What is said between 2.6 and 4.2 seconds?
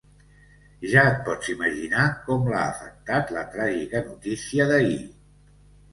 afectat la tràgica